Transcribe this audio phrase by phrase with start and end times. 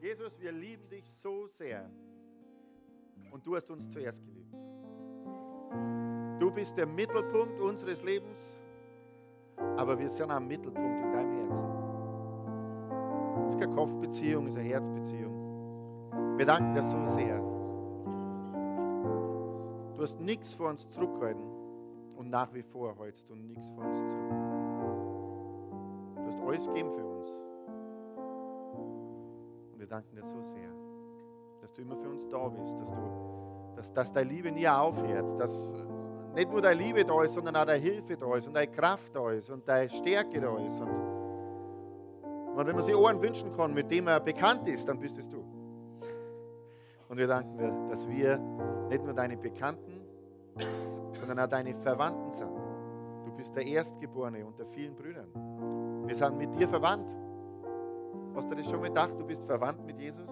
[0.00, 1.90] Jesus, wir lieben dich so sehr.
[3.30, 4.54] Und du hast uns zuerst geliebt.
[6.38, 8.40] Du bist der Mittelpunkt unseres Lebens,
[9.76, 11.66] aber wir sind am Mittelpunkt in deinem Herzen.
[13.46, 16.38] Es ist keine Kopfbeziehung, es ist eine Herzbeziehung.
[16.38, 17.38] Wir danken dir so sehr.
[19.94, 21.44] Du hast nichts vor uns zurückgehalten
[22.16, 24.30] und nach wie vor hältst du nichts vor uns zurück.
[26.16, 27.49] Du hast alles gegeben für uns.
[29.90, 30.70] Danken dir so sehr,
[31.60, 35.40] dass du immer für uns da bist, dass, du, dass, dass deine Liebe nie aufhört,
[35.40, 35.52] dass
[36.32, 39.10] nicht nur deine Liebe da ist, sondern auch deine Hilfe da ist und deine Kraft
[39.12, 40.80] da ist und deine Stärke da ist.
[40.80, 40.90] Und,
[42.56, 45.28] und wenn man sich einen wünschen kann, mit dem er bekannt ist, dann bist es
[45.28, 45.44] du.
[47.08, 48.38] Und wir danken dir, dass wir
[48.90, 50.02] nicht nur deine Bekannten,
[51.18, 52.56] sondern auch deine Verwandten sind.
[53.24, 55.26] Du bist der Erstgeborene unter vielen Brüdern.
[56.06, 57.10] Wir sind mit dir verwandt.
[58.34, 59.12] Hast du das schon mal gedacht?
[59.18, 60.28] Du bist verwandt mit Jesus?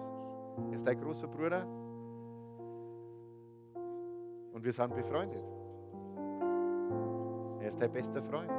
[0.69, 1.65] Er ist dein großer Bruder.
[4.53, 5.43] Und wir sind befreundet.
[7.59, 8.51] Er ist dein bester Freund.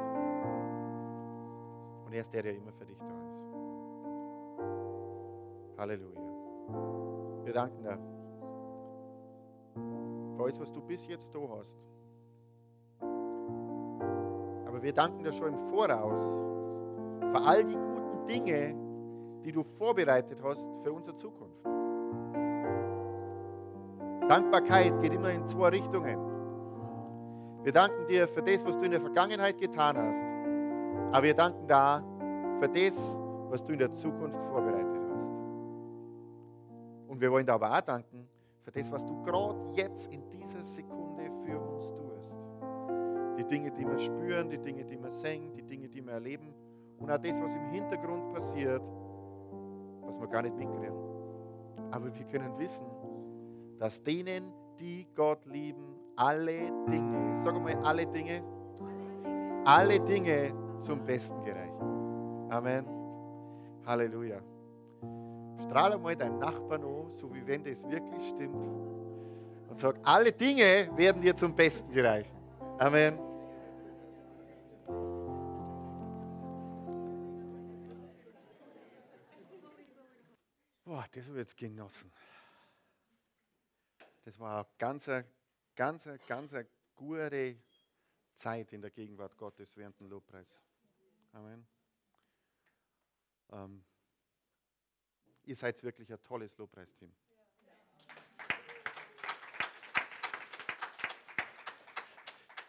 [2.06, 3.40] Und er ist der, der immer für dich da ist.
[5.78, 6.20] Halleluja.
[7.44, 7.98] Wir danken dir
[10.36, 11.74] für alles, was du bis jetzt da hast.
[14.66, 16.22] Aber wir danken dir schon im Voraus
[17.32, 18.74] für all die guten Dinge,
[19.44, 21.64] die du vorbereitet hast für unsere Zukunft.
[24.28, 26.18] Dankbarkeit geht immer in zwei Richtungen.
[27.62, 30.22] Wir danken dir für das, was du in der Vergangenheit getan hast.
[31.12, 32.02] Aber wir danken da
[32.60, 33.18] für das,
[33.48, 35.26] was du in der Zukunft vorbereitet hast.
[37.08, 38.28] Und wir wollen da aber auch danken
[38.62, 42.32] für das, was du gerade jetzt in dieser Sekunde für uns tust.
[43.36, 46.54] Die Dinge, die wir spüren, die Dinge, die wir sehen, die Dinge, die wir erleben
[46.98, 48.82] und auch das, was im Hintergrund passiert,
[50.10, 50.94] was wir gar nicht mitkriegen.
[51.90, 52.86] Aber wir können wissen,
[53.78, 58.42] dass denen, die Gott lieben, alle Dinge, sag mal alle Dinge,
[59.64, 62.50] alle Dinge zum Besten gereichen.
[62.50, 62.86] Amen.
[63.86, 64.38] Halleluja.
[65.64, 68.66] Strahle mal deinen Nachbarn an, so wie wenn das wirklich stimmt.
[69.68, 72.36] Und sag, alle Dinge werden dir zum Besten gereichen.
[72.78, 73.29] Amen.
[81.00, 82.12] Boah, das jetzt genossen.
[84.22, 85.08] Das war eine ganz,
[85.74, 86.54] ganz, ganz
[86.94, 87.56] gute
[88.36, 90.46] Zeit in der Gegenwart Gottes während dem Lobpreis.
[91.32, 91.66] Amen.
[93.50, 93.82] Ähm,
[95.44, 97.10] ihr seid wirklich ein tolles Lobpreisteam.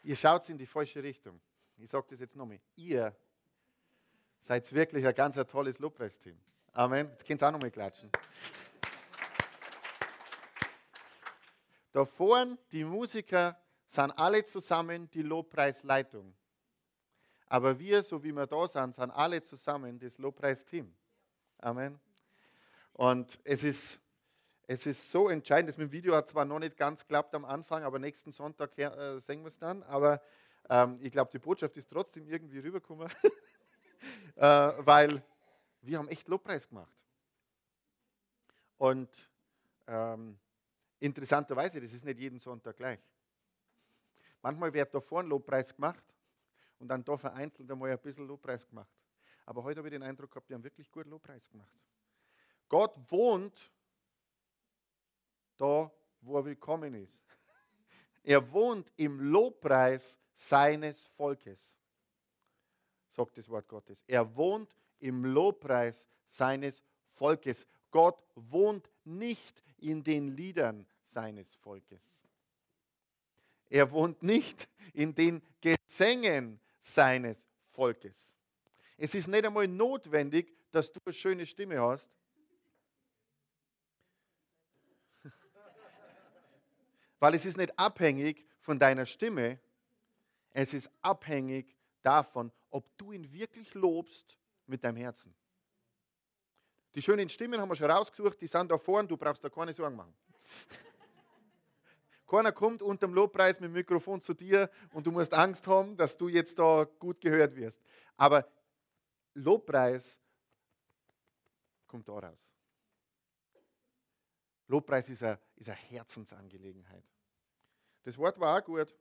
[0.03, 1.41] Ihr schaut in die falsche Richtung.
[1.75, 2.61] Ich sage das jetzt nochmal.
[2.77, 3.13] Ihr
[4.39, 6.39] seid wirklich ein ganz ein tolles Lobpreisteam.
[6.73, 7.09] Amen.
[7.09, 8.09] Jetzt könnt ihr auch nochmal klatschen.
[11.91, 16.33] Da vorne, die Musiker, sind alle zusammen die Lobpreisleitung.
[17.47, 20.93] Aber wir, so wie wir da sind, sind alle zusammen das Lobpreisteam.
[21.57, 21.99] Amen.
[22.93, 23.99] Und es ist,
[24.65, 27.43] es ist so entscheidend, das mit dem Video hat zwar noch nicht ganz geklappt am
[27.43, 29.83] Anfang, aber nächsten Sonntag äh, singen wir es dann.
[29.83, 30.21] Aber
[30.69, 33.09] ähm, ich glaube, die Botschaft ist trotzdem irgendwie rübergekommen,
[34.37, 35.21] äh, weil
[35.81, 36.93] wir haben echt Lobpreis gemacht.
[38.77, 39.09] Und
[39.87, 40.39] ähm,
[40.99, 42.99] interessanterweise, das ist nicht jeden Sonntag gleich.
[44.41, 46.03] Manchmal wird da vorne Lobpreis gemacht
[46.79, 48.89] und dann da vereinzelt einmal ein bisschen Lobpreis gemacht.
[49.45, 51.73] Aber heute habe ich den Eindruck gehabt, wir haben wirklich gut Lobpreis gemacht.
[52.67, 53.71] Gott wohnt
[55.57, 55.91] da,
[56.21, 57.19] wo er willkommen ist.
[58.23, 61.59] Er wohnt im Lobpreis seines Volkes,
[63.09, 64.03] sagt das Wort Gottes.
[64.05, 66.81] Er wohnt im Lobpreis seines
[67.13, 67.67] Volkes.
[67.91, 72.01] Gott wohnt nicht in den Liedern seines Volkes.
[73.69, 77.37] Er wohnt nicht in den Gesängen seines
[77.71, 78.15] Volkes.
[78.97, 82.07] Es ist nicht einmal notwendig, dass du eine schöne Stimme hast.
[87.19, 89.59] Weil es ist nicht abhängig von deiner Stimme,
[90.53, 95.33] es ist abhängig davon, ob du ihn wirklich lobst mit deinem Herzen.
[96.95, 99.73] Die schönen Stimmen haben wir schon rausgesucht, die sind da vorne, du brauchst da keine
[99.73, 100.13] Sorgen machen.
[102.27, 105.95] Keiner kommt unter dem Lobpreis mit dem Mikrofon zu dir und du musst Angst haben,
[105.95, 107.81] dass du jetzt da gut gehört wirst.
[108.17, 108.47] Aber
[109.33, 110.19] Lobpreis
[111.87, 112.39] kommt da raus.
[114.67, 117.03] Lobpreis ist eine, ist eine Herzensangelegenheit.
[118.03, 118.95] Das Wort war auch gut.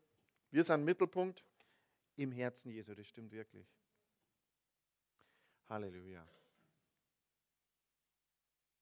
[0.50, 1.44] Wir sind Mittelpunkt
[2.16, 3.66] im Herzen Jesu, das stimmt wirklich.
[5.70, 6.26] Halleluja.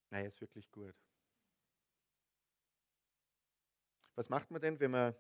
[0.09, 0.95] Nein, ist wirklich gut.
[4.15, 5.15] Was macht man denn, wenn man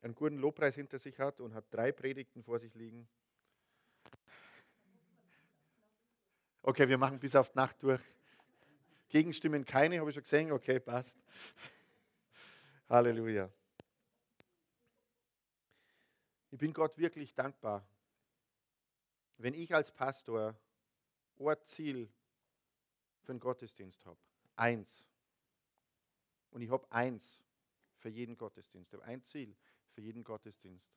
[0.00, 3.06] einen guten Lobpreis hinter sich hat und hat drei Predigten vor sich liegen?
[6.62, 8.00] Okay, wir machen bis auf die Nacht durch.
[9.10, 10.50] Gegenstimmen keine, habe ich schon gesehen.
[10.50, 11.14] Okay, passt.
[12.88, 13.50] Halleluja.
[16.50, 17.86] Ich bin Gott wirklich dankbar,
[19.38, 20.58] wenn ich als Pastor
[21.38, 22.12] ein Ziel
[23.22, 24.20] für einen Gottesdienst habe.
[24.56, 25.08] Eins.
[26.50, 27.42] Und ich habe eins
[27.96, 28.92] für jeden Gottesdienst.
[28.92, 29.56] Ich habe ein Ziel
[29.90, 30.94] für jeden Gottesdienst.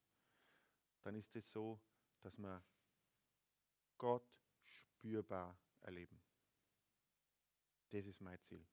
[1.01, 1.79] Dann ist es so,
[2.21, 2.63] dass wir
[3.97, 4.29] Gott
[4.65, 6.21] spürbar erleben.
[7.89, 8.65] Das ist mein Ziel.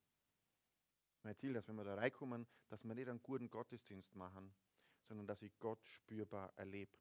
[1.23, 4.55] Mein Ziel, dass wenn wir da reinkommen, dass wir nicht einen guten Gottesdienst machen,
[5.05, 6.99] sondern dass ich Gott spürbar erlebe.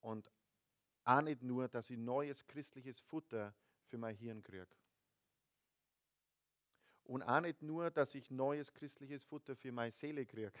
[0.00, 0.30] Und
[1.04, 3.54] auch nicht nur, dass ich neues christliches Futter
[3.86, 4.66] für mein Hirn kriege.
[7.04, 10.52] Und auch nicht nur, dass ich neues christliches Futter für meine Seele kriege,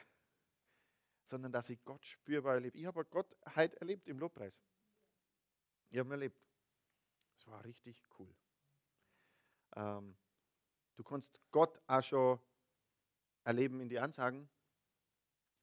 [1.24, 2.76] sondern dass ich Gott spürbar erlebe.
[2.76, 4.54] Ich habe Gott heute erlebt im Lobpreis.
[5.90, 6.38] Ich habe ihn erlebt.
[7.36, 8.34] Es war richtig cool.
[9.76, 10.16] Ähm,
[10.96, 12.38] du kannst Gott auch schon
[13.44, 14.48] erleben in die Ansagen.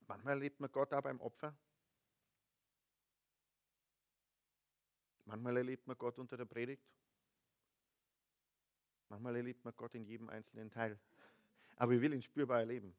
[0.08, 1.56] Manchmal erlebt man Gott auch beim Opfer.
[5.32, 6.84] Manchmal erlebt man Gott unter der Predigt.
[9.08, 11.00] Manchmal erlebt man Gott in jedem einzelnen Teil.
[11.78, 12.94] Aber ich will ihn spürbar erleben.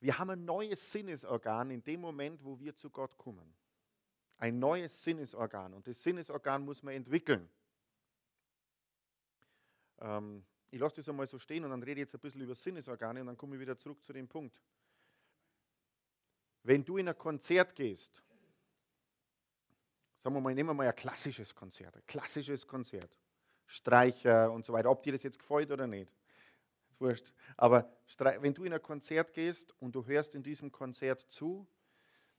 [0.00, 3.56] Wir haben ein neues Sinnesorgan in dem Moment, wo wir zu Gott kommen.
[4.36, 5.72] Ein neues Sinnesorgan.
[5.72, 7.48] Und das Sinnesorgan muss man entwickeln.
[10.00, 12.54] Ähm, ich lasse das einmal so stehen und dann rede ich jetzt ein bisschen über
[12.54, 14.60] Sinnesorgane und dann komme ich wieder zurück zu dem Punkt.
[16.62, 18.22] Wenn du in ein Konzert gehst,
[20.26, 23.16] sagen wir mal, nehmen wir mal ein klassisches Konzert, ein klassisches Konzert,
[23.64, 26.12] Streicher und so weiter, ob dir das jetzt gefällt oder nicht,
[26.90, 27.32] ist wurscht.
[27.56, 27.88] Aber
[28.40, 31.64] wenn du in ein Konzert gehst und du hörst in diesem Konzert zu,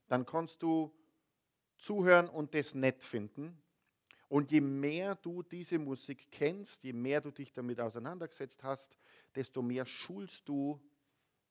[0.09, 0.93] dann kannst du
[1.77, 3.57] zuhören und das nett finden.
[4.27, 8.97] Und je mehr du diese Musik kennst, je mehr du dich damit auseinandergesetzt hast,
[9.33, 10.77] desto mehr schulst du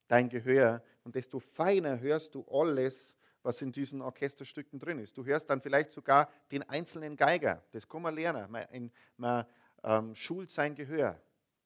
[0.07, 3.16] dein Gehör und desto feiner hörst du alles,
[3.47, 5.17] was in diesen Orchesterstücken drin ist.
[5.17, 7.63] Du hörst dann vielleicht sogar den einzelnen Geiger.
[7.71, 8.51] Das kann man lernen.
[8.51, 9.47] Man, man
[9.85, 11.19] ähm, schult sein Gehör.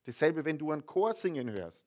[0.04, 1.82] Dasselbe, wenn du einen Chor singen hörst.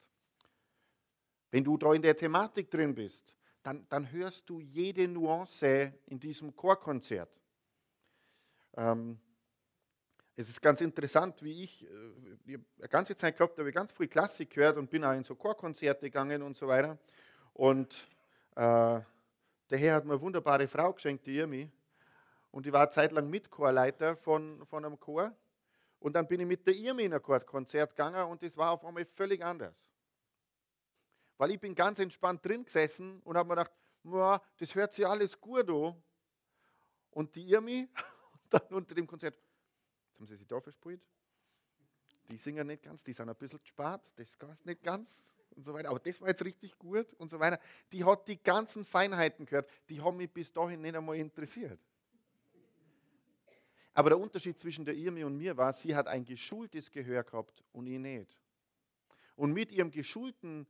[1.51, 3.21] Wenn du da in der Thematik drin bist,
[3.61, 7.29] dann, dann hörst du jede Nuance in diesem Chorkonzert.
[8.75, 9.19] Ähm,
[10.35, 14.07] es ist ganz interessant, wie ich, äh, eine ganze Zeit gehabt habe, ich ganz früh
[14.07, 16.97] Klassik gehört und bin auch in so Chorkonzerte gegangen und so weiter.
[17.53, 18.07] Und
[18.55, 18.99] äh,
[19.69, 21.71] der Herr hat mir eine wunderbare Frau geschenkt, die Irmi.
[22.51, 25.35] Und ich war eine Zeit lang Mitchorleiter von, von einem Chor.
[25.99, 28.83] Und dann bin ich mit der Irmi in ein Konzert gegangen und das war auf
[28.83, 29.75] einmal völlig anders.
[31.37, 35.39] Weil ich bin ganz entspannt drin gesessen und habe mir gedacht, das hört sich alles
[35.39, 35.95] gut an.
[37.11, 37.87] Und die Irmi
[38.49, 41.01] dann unter dem Konzert, jetzt haben sie sich da verspielt.
[42.29, 45.21] Die singen nicht ganz, die sind ein bisschen gespart, das geht nicht ganz
[45.53, 45.89] und so weiter.
[45.89, 47.59] Aber das war jetzt richtig gut und so weiter.
[47.91, 51.79] Die hat die ganzen Feinheiten gehört, die haben mich bis dahin nicht einmal interessiert.
[53.93, 57.63] Aber der Unterschied zwischen der Irmi und mir war, sie hat ein geschultes Gehör gehabt
[57.71, 58.35] und ich nicht.
[59.35, 60.67] Und mit ihrem geschulten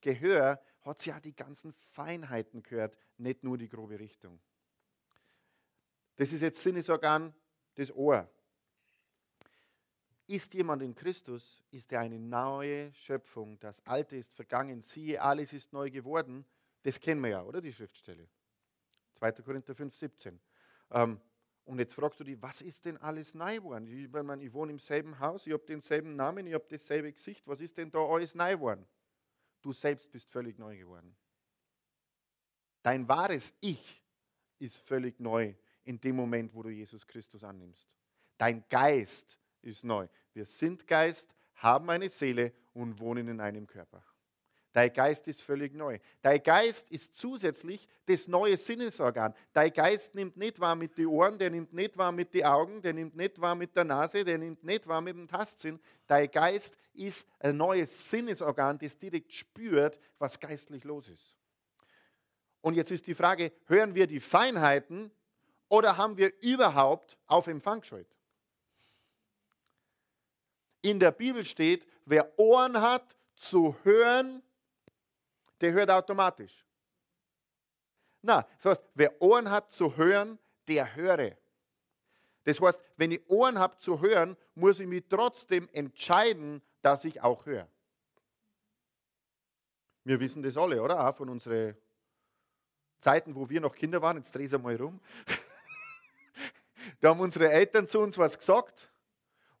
[0.00, 4.40] Gehör hat sie ja die ganzen Feinheiten gehört, nicht nur die grobe Richtung.
[6.16, 7.34] Das ist jetzt Sinnesorgan
[7.76, 8.28] des Ohr.
[10.26, 13.58] Ist jemand in Christus, ist er eine neue Schöpfung.
[13.60, 16.44] Das Alte ist vergangen, siehe, alles ist neu geworden.
[16.82, 18.28] Das kennen wir ja, oder die Schriftstelle?
[19.18, 19.32] 2.
[19.32, 20.40] Korinther 5, 17.
[20.90, 21.20] Ähm,
[21.64, 23.86] und jetzt fragst du dich, was ist denn alles neu geworden?
[23.88, 27.46] Ich, meine, ich wohne im selben Haus, ich habe denselben Namen, ich habe dasselbe Gesicht.
[27.46, 28.86] Was ist denn da alles neu geworden?
[29.62, 31.16] Du selbst bist völlig neu geworden.
[32.82, 34.04] Dein wahres Ich
[34.60, 37.88] ist völlig neu in dem Moment, wo du Jesus Christus annimmst.
[38.38, 40.06] Dein Geist ist neu.
[40.32, 44.02] Wir sind Geist, haben eine Seele und wohnen in einem Körper.
[44.76, 45.98] Dein Geist ist völlig neu.
[46.20, 49.32] Dein Geist ist zusätzlich das neue Sinnesorgan.
[49.54, 52.82] Dein Geist nimmt nicht wahr mit den Ohren, der nimmt nicht wahr mit den Augen,
[52.82, 55.80] der nimmt nicht wahr mit der Nase, der nimmt nicht wahr mit dem Tastsinn.
[56.06, 61.34] Dein Geist ist ein neues Sinnesorgan, das direkt spürt, was geistlich los ist.
[62.60, 65.10] Und jetzt ist die Frage, hören wir die Feinheiten
[65.68, 68.15] oder haben wir überhaupt auf Empfang geschaltet?
[70.86, 74.40] In der Bibel steht, wer Ohren hat zu hören,
[75.60, 76.64] der hört automatisch.
[78.22, 80.38] Na, das heißt, wer Ohren hat zu hören,
[80.68, 81.36] der höre.
[82.44, 87.20] Das heißt, wenn ich Ohren habe zu hören, muss ich mich trotzdem entscheiden, dass ich
[87.20, 87.68] auch höre.
[90.04, 91.04] Wir wissen das alle, oder?
[91.04, 91.76] Auch von unseren
[93.00, 94.18] Zeiten, wo wir noch Kinder waren.
[94.18, 95.00] Jetzt dreh es einmal rum.
[97.00, 98.88] da haben unsere Eltern zu uns was gesagt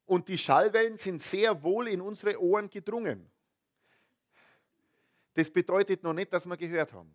[0.06, 3.30] und die Schallwellen sind sehr wohl in unsere Ohren gedrungen.
[5.34, 7.14] Das bedeutet noch nicht, dass wir gehört haben.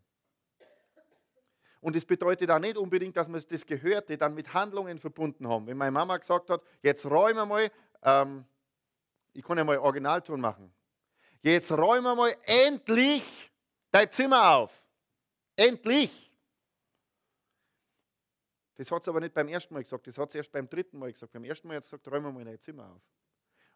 [1.79, 5.65] Und es bedeutet auch nicht unbedingt, dass wir das Gehörte dann mit Handlungen verbunden haben.
[5.65, 7.71] Wenn meine Mama gesagt hat, jetzt räumen wir mal,
[8.03, 8.45] ähm,
[9.33, 10.71] ich kann ja mal Originalton machen.
[11.41, 13.23] Jetzt räumen wir mal endlich
[13.89, 14.71] dein Zimmer auf.
[15.55, 16.30] Endlich.
[18.75, 20.97] Das hat sie aber nicht beim ersten Mal gesagt, das hat sie erst beim dritten
[20.97, 21.33] Mal gesagt.
[21.33, 23.01] Beim ersten Mal hat sie gesagt, räumen wir mal dein Zimmer auf.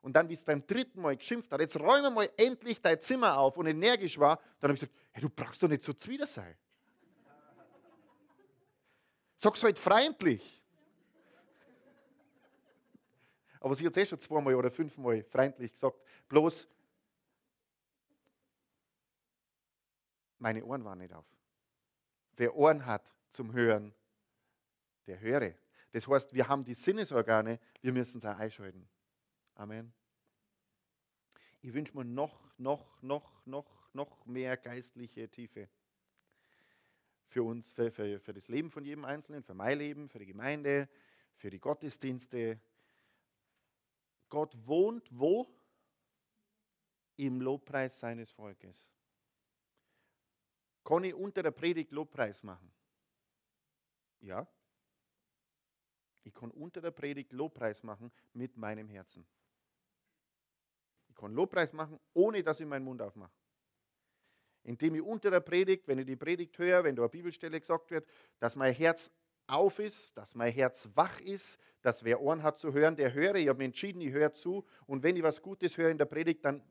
[0.02, 3.02] Und dann, wie es beim dritten Mal geschimpft hat, jetzt räumen wir mal endlich dein
[3.02, 5.94] Zimmer auf und energisch war, dann habe ich gesagt, hey, du brauchst doch nicht so
[5.94, 6.56] zwider sein.
[9.38, 10.64] Sag's halt freundlich.
[13.60, 16.00] Aber sie hat es eh schon zweimal oder fünfmal freundlich gesagt.
[16.30, 16.68] Bloß,
[20.38, 21.26] meine Ohren waren nicht auf.
[22.38, 23.92] Wer Ohren hat zum Hören,
[25.08, 25.54] der höre.
[25.92, 28.88] Das heißt, wir haben die Sinnesorgane, wir müssen sie einschalten.
[29.56, 29.94] Amen.
[31.62, 35.70] Ich wünsche mir noch, noch, noch, noch, noch mehr geistliche Tiefe
[37.28, 40.26] für uns, für, für, für das Leben von jedem Einzelnen, für mein Leben, für die
[40.26, 40.88] Gemeinde,
[41.36, 42.60] für die Gottesdienste.
[44.30, 45.48] Gott wohnt wo?
[47.18, 48.90] Im Lobpreis seines Volkes.
[50.84, 52.72] Kann ich unter der Predigt Lobpreis machen?
[54.22, 54.48] Ja.
[56.26, 59.26] Ich kann unter der Predigt Lobpreis machen mit meinem Herzen.
[61.08, 63.32] Ich kann Lobpreis machen, ohne dass ich meinen Mund aufmache
[64.66, 67.92] indem ich unter der Predigt, wenn ich die Predigt höre, wenn da eine Bibelstelle gesagt
[67.92, 68.06] wird,
[68.40, 69.12] dass mein Herz
[69.48, 73.36] auf ist, dass mein Herz wach ist, dass wer Ohren hat zu hören, der höre.
[73.36, 74.66] Ich habe mich entschieden, ich höre zu.
[74.88, 76.64] Und wenn ich was Gutes höre in der Predigt, dann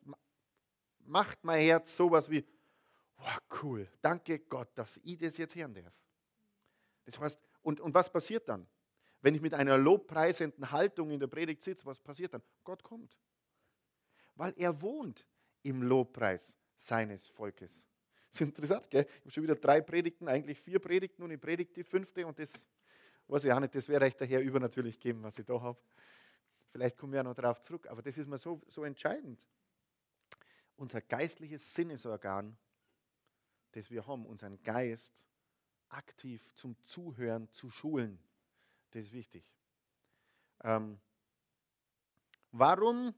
[1.07, 2.45] macht mein Herz sowas wie,
[3.17, 5.95] wow, cool, danke Gott, dass ich das jetzt hören darf.
[7.05, 8.67] Das heißt, und, und was passiert dann?
[9.25, 12.43] Wenn ich mit einer lobpreisenden Haltung in der Predigt sitze, was passiert dann?
[12.63, 13.17] Gott kommt.
[14.35, 15.27] Weil er wohnt
[15.63, 17.71] im Lobpreis seines Volkes.
[18.31, 19.07] Das ist interessant, gell?
[19.09, 22.39] Ich habe schon wieder drei Predigten, eigentlich vier Predigten und ich predige die fünfte und
[22.39, 22.51] das
[23.29, 25.81] weiß ich auch nicht, das wäre euch daher übernatürlich geben, was ich da habe.
[26.73, 29.41] Vielleicht kommen wir ja noch darauf zurück, aber das ist mir so, so entscheidend.
[30.77, 32.59] Unser geistliches Sinnesorgan,
[33.73, 35.15] das wir haben, unseren Geist
[35.89, 38.19] aktiv zum Zuhören zu schulen,
[38.95, 39.45] das ist wichtig.
[40.63, 40.99] Ähm,
[42.53, 43.15] warum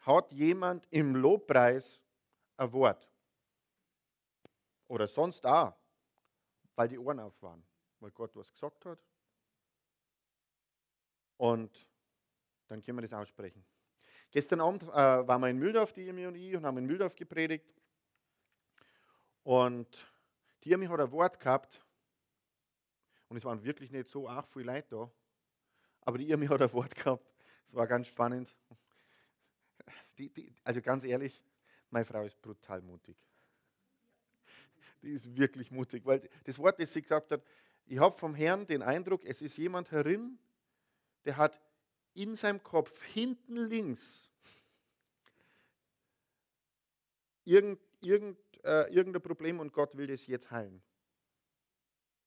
[0.00, 2.00] hat jemand im Lobpreis
[2.56, 3.08] ein Wort.
[4.88, 5.74] Oder sonst auch,
[6.74, 7.64] weil die Ohren auf waren,
[8.00, 8.98] weil Gott was gesagt hat.
[11.36, 11.86] Und
[12.66, 13.64] dann können wir das aussprechen.
[14.30, 17.16] Gestern Abend äh, waren wir in Mühldorf, die Irmi und ich, und haben in Mühldorf
[17.16, 17.74] gepredigt.
[19.42, 20.06] Und
[20.62, 21.82] die Irmi hat ein Wort gehabt.
[23.30, 25.10] Und es waren wirklich nicht so auch viele Leute da.
[26.02, 27.24] Aber die Irmi hat ein Wort gehabt.
[27.64, 28.54] Es war ganz spannend.
[30.18, 31.40] Die, die, also ganz ehrlich,
[31.90, 33.16] meine Frau ist brutal mutig.
[35.02, 37.42] Die ist wirklich mutig, weil das Wort, das sie gesagt hat,
[37.86, 40.38] ich habe vom Herrn den Eindruck, es ist jemand herin,
[41.24, 41.58] der hat
[42.14, 44.28] in seinem Kopf hinten links
[47.44, 50.82] irgend, irgend, äh, irgendein Problem und Gott will das jetzt heilen.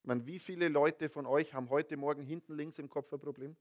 [0.04, 3.22] Ich meine, wie viele Leute von euch haben heute Morgen hinten links im Kopf ein
[3.22, 3.56] Problem?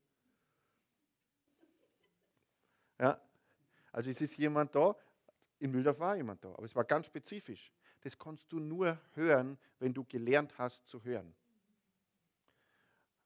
[2.98, 3.22] Ja,
[3.92, 4.96] also es ist jemand da,
[5.60, 7.72] in Mühldorf war jemand da, aber es war ganz spezifisch.
[8.00, 11.32] Das kannst du nur hören, wenn du gelernt hast zu hören.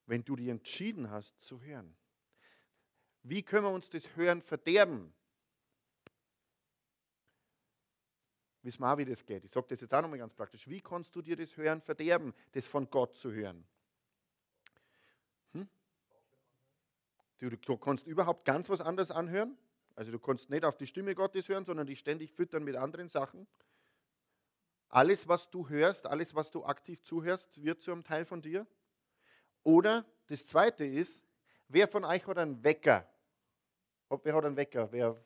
[0.05, 1.97] Wenn du dich entschieden hast zu hören.
[3.23, 5.15] Wie können wir uns das Hören verderben?
[8.67, 9.45] Wissen wir auch, wie das geht.
[9.45, 10.69] Ich sage das jetzt auch nochmal ganz praktisch.
[10.69, 13.65] Wie kannst du dir das Hören verderben, das von Gott zu hören?
[15.53, 15.69] Hm?
[17.39, 19.57] Du, du kannst überhaupt ganz was anderes anhören.
[19.95, 23.09] Also du kannst nicht auf die Stimme Gottes hören, sondern dich ständig füttern mit anderen
[23.09, 23.47] Sachen.
[24.89, 28.67] Alles, was du hörst, alles, was du aktiv zuhörst, wird zu einem Teil von dir.
[29.63, 31.23] Oder das Zweite ist,
[31.69, 33.09] wer von euch hat einen Wecker?
[34.25, 34.91] Wer hat einen Wecker?
[34.91, 35.17] Wer?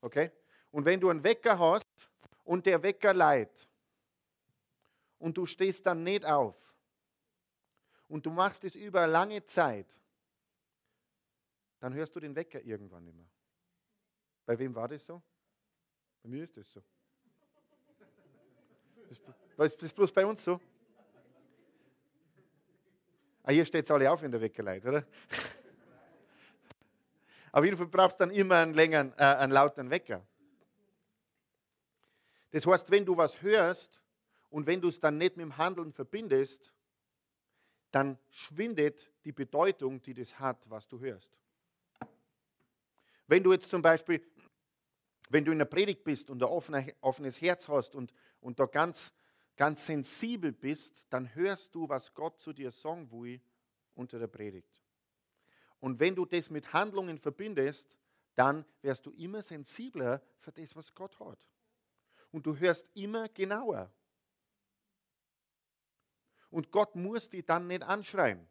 [0.00, 0.30] Okay?
[0.70, 1.91] Und wenn du einen Wecker hast
[2.44, 3.68] und der Wecker leiht
[5.18, 6.56] und du stehst dann nicht auf
[8.08, 9.86] und du machst es über lange Zeit,
[11.80, 13.26] dann hörst du den Wecker irgendwann mehr.
[14.44, 15.22] Bei wem war das so?
[16.22, 16.82] Bei mir ist das so.
[19.56, 20.60] Das ist bloß bei uns so.
[23.44, 25.04] Ah, hier steht es alle auf in der Weckerleit, oder?
[27.52, 30.24] Auf jeden Fall brauchst du dann immer einen längeren, äh, einen lauten Wecker.
[32.52, 34.00] Das heißt, wenn du was hörst
[34.50, 36.72] und wenn du es dann nicht mit dem Handeln verbindest,
[37.90, 41.30] dann schwindet die Bedeutung, die das hat, was du hörst.
[43.26, 44.22] Wenn du jetzt zum Beispiel,
[45.30, 49.12] wenn du in der Predigt bist und ein offenes Herz hast und, und da ganz,
[49.56, 53.40] ganz sensibel bist, dann hörst du, was Gott zu dir sagen will
[53.94, 54.68] unter der Predigt.
[55.80, 57.96] Und wenn du das mit Handlungen verbindest,
[58.34, 61.38] dann wirst du immer sensibler für das, was Gott hat.
[62.32, 63.90] Und du hörst immer genauer.
[66.50, 68.48] Und Gott muss dich dann nicht anschreien.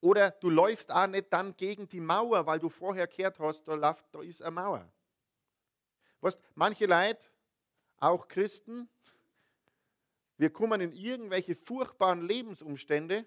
[0.00, 3.74] Oder du läufst auch nicht dann gegen die Mauer, weil du vorher gehört hast, da,
[3.74, 4.90] läuft, da ist eine Mauer.
[6.22, 7.20] Weißt, manche Leute,
[7.98, 8.88] auch Christen,
[10.38, 13.26] wir kommen in irgendwelche furchtbaren Lebensumstände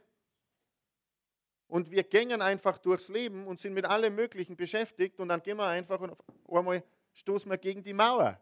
[1.68, 5.58] und wir gängen einfach durchs Leben und sind mit allem Möglichen beschäftigt und dann gehen
[5.58, 6.84] wir einfach und auf einmal
[7.14, 8.40] stoßen wir gegen die Mauer.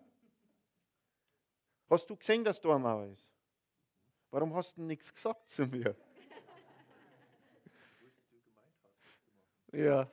[1.90, 3.26] Hast du gesehen, dass da eine Mauer ist?
[4.30, 5.96] Warum hast du nichts gesagt zu mir?
[9.74, 10.10] Ja.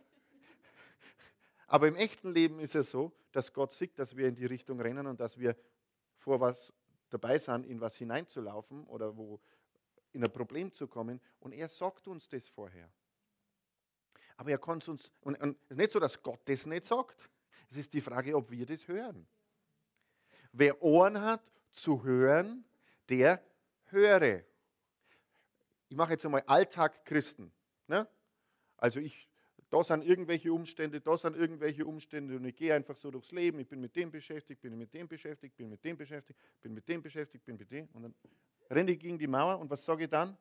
[1.66, 4.80] Aber im echten Leben ist es so, dass Gott sieht, dass wir in die Richtung
[4.80, 5.56] rennen und dass wir
[6.16, 6.72] vor was
[7.10, 9.40] dabei sind, in was hineinzulaufen oder wo
[10.12, 11.20] in ein Problem zu kommen.
[11.40, 12.90] Und er sagt uns das vorher.
[14.36, 16.86] Aber er kann es uns, und, und es ist nicht so, dass Gott das nicht
[16.86, 17.28] sagt.
[17.70, 19.26] Es ist die Frage, ob wir das hören.
[20.52, 22.64] Wer Ohren hat zu hören,
[23.08, 23.42] der
[23.86, 24.44] höre.
[25.88, 27.52] Ich mache jetzt einmal Alltag Christen.
[27.86, 28.08] Ne?
[28.76, 29.28] Also ich
[29.70, 33.58] da sind irgendwelche Umstände, da sind irgendwelche Umstände und ich gehe einfach so durchs Leben,
[33.58, 36.88] ich bin mit dem beschäftigt, bin mit dem beschäftigt, bin mit dem beschäftigt, bin mit
[36.88, 38.14] dem beschäftigt, bin mit dem und dann
[38.70, 40.36] renne ich gegen die Mauer und was sage ich dann?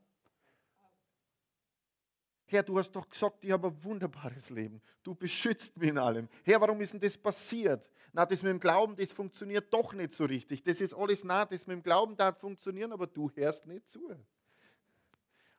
[2.50, 4.82] Herr, du hast doch gesagt, ich habe ein wunderbares Leben.
[5.04, 6.30] Du beschützt mich in allem.
[6.44, 7.92] Herr, warum ist denn das passiert?
[8.14, 10.64] Na, das mit dem Glauben, das funktioniert doch nicht so richtig.
[10.64, 14.16] Das ist alles nah, das mit dem Glauben darf funktionieren, aber du hörst nicht zu.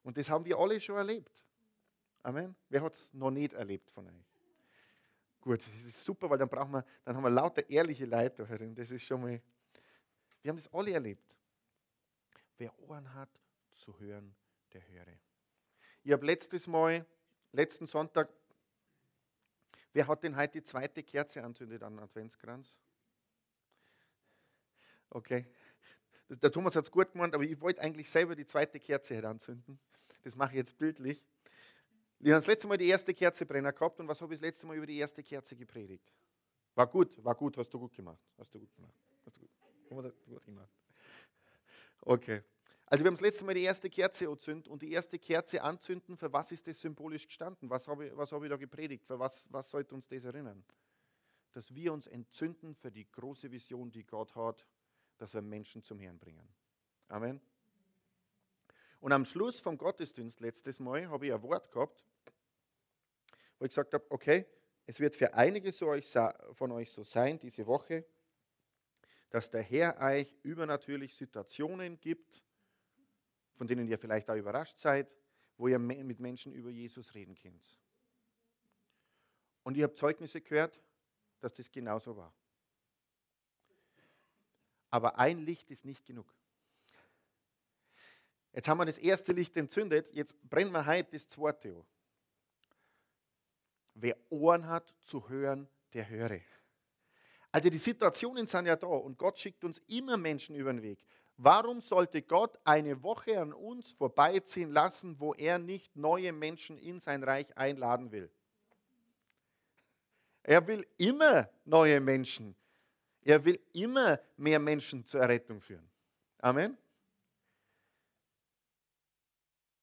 [0.03, 1.45] Und das haben wir alle schon erlebt.
[2.23, 2.57] Amen.
[2.71, 4.25] Wer hat es noch nicht erlebt von euch?
[5.43, 8.75] Gut, das ist super, weil dann brauchen wir, dann haben wir lauter ehrliche Leute herin.
[8.75, 9.41] Das ist schon mal.
[10.43, 11.37] Wir haben das alle erlebt.
[12.57, 13.31] Wer Ohren hat
[13.77, 14.35] zu hören,
[14.73, 15.28] der höre.
[16.05, 17.05] Ich habe letztes Mal,
[17.53, 18.29] letzten Sonntag,
[19.93, 22.75] wer hat denn heute die zweite Kerze anzündet an den Adventskranz?
[25.11, 25.47] Okay.
[26.29, 29.79] Der Thomas hat es gut gemacht, aber ich wollte eigentlich selber die zweite Kerze anzünden.
[30.23, 31.23] Das mache ich jetzt bildlich.
[32.21, 34.47] Ich habe das letzte Mal die erste Kerze brenner gehabt und was habe ich das
[34.47, 36.13] letzte Mal über die erste Kerze gepredigt?
[36.75, 38.21] War gut, war gut, hast du gut gemacht.
[38.37, 38.95] Hast du gut gemacht.
[39.25, 39.41] Hast du
[39.89, 40.71] gut, gut gemacht.
[42.03, 42.43] Okay.
[42.91, 46.17] Also wir haben das letzte Mal die erste Kerze anzünden und die erste Kerze anzünden,
[46.17, 47.69] für was ist das symbolisch gestanden?
[47.69, 49.05] Was habe ich, was ich da gepredigt?
[49.05, 50.65] Für was, was sollte uns das erinnern?
[51.53, 54.67] Dass wir uns entzünden für die große Vision, die Gott hat,
[55.19, 56.49] dass wir Menschen zum Herrn bringen.
[57.09, 57.43] Amen.
[59.01, 62.07] Und am Schluss vom Gottesdienst letztes Mal habe ich ein Wort gehabt,
[63.59, 64.47] wo ich gesagt habe, okay,
[64.87, 68.07] es wird für einige von euch so sein diese Woche,
[69.29, 72.43] dass der Herr euch übernatürlich Situationen gibt,
[73.59, 75.13] von denen ihr vielleicht auch überrascht seid,
[75.57, 77.79] wo ihr mit Menschen über Jesus reden könnt.
[79.65, 80.81] Und ich habe Zeugnisse gehört,
[81.41, 82.33] dass das genauso war.
[84.91, 86.33] Aber ein Licht ist nicht genug.
[88.53, 91.85] Jetzt haben wir das erste Licht entzündet, jetzt brennen wir heute das zweite.
[93.95, 96.41] Wer Ohren hat zu hören, der höre.
[97.51, 101.05] Also die Situationen sind ja da und Gott schickt uns immer Menschen über den Weg.
[101.41, 106.99] Warum sollte Gott eine Woche an uns vorbeiziehen lassen, wo er nicht neue Menschen in
[106.99, 108.29] sein Reich einladen will?
[110.43, 112.57] Er will immer neue Menschen.
[113.23, 115.89] Er will immer mehr Menschen zur Errettung führen.
[116.39, 116.77] Amen.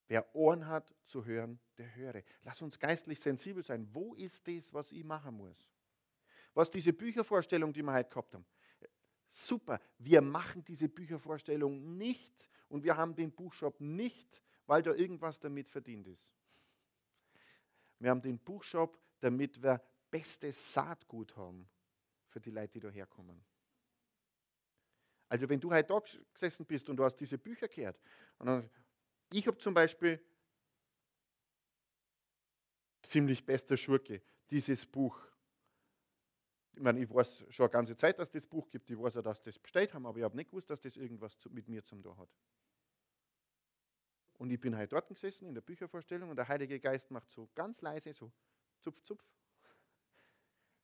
[0.10, 2.22] Wer Ohren hat zu hören, der höre.
[2.44, 3.88] Lass uns geistlich sensibel sein.
[3.94, 5.72] Wo ist das, was ich machen muss?
[6.54, 8.46] Was diese Büchervorstellung, die wir heute gehabt haben.
[9.38, 15.42] Super, wir machen diese Büchervorstellung nicht und wir haben den Buchshop nicht, weil da irgendwas
[15.42, 16.34] damit verdient ist.
[18.00, 21.68] Wir haben den Buchshop, damit wir bestes Saatgut haben
[22.30, 23.44] für die Leute, die da herkommen.
[25.28, 26.02] Also wenn du heute da
[26.34, 28.00] gesessen bist und du hast diese Bücher gehört
[28.40, 28.70] dann
[29.34, 30.24] ich habe zum Beispiel
[33.02, 35.20] ziemlich bester Schurke, dieses Buch.
[36.76, 38.90] Ich meine, ich weiß schon eine ganze Zeit, dass das Buch gibt.
[38.90, 41.38] Ich weiß auch, dass das bestellt haben, aber ich habe nicht gewusst, dass das irgendwas
[41.50, 42.30] mit mir zum tun hat.
[44.38, 47.50] Und ich bin halt dort gesessen in der Büchervorstellung und der Heilige Geist macht so
[47.56, 48.32] ganz leise so
[48.82, 49.24] zupf, zupf.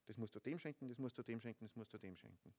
[0.06, 2.54] Das musst du dem schenken, das musst du dem schenken, das musst du dem schenken.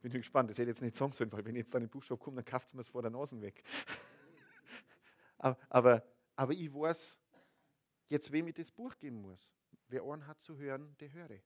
[0.00, 1.88] Bin gespannt, das hätte ich jetzt nicht sagen sollen, weil wenn ich jetzt dann in
[1.88, 3.62] den Buchshop komme, dann kauft es mir es vor der Nase weg.
[5.38, 6.04] aber, aber,
[6.36, 7.18] aber ich weiß
[8.08, 9.50] jetzt, wem ich das Buch geben muss.
[9.88, 11.40] Wer Ohren hat zu hören, der höre.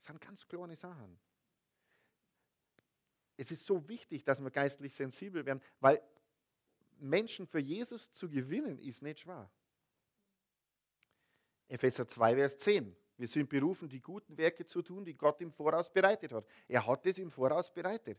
[0.00, 1.18] Das sind ganz kleine Sachen.
[3.36, 6.02] Es ist so wichtig, dass wir geistlich sensibel werden, weil
[6.98, 9.50] Menschen für Jesus zu gewinnen, ist nicht schwer.
[11.68, 12.96] Epheser 2, Vers 10.
[13.16, 16.46] Wir sind berufen, die guten Werke zu tun, die Gott im Voraus bereitet hat.
[16.66, 18.18] Er hat es im Voraus bereitet.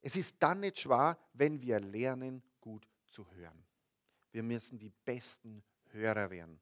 [0.00, 3.64] Es ist dann nicht schwer, wenn wir lernen, gut zu hören.
[4.32, 6.60] Wir müssen die besten Hörer werden.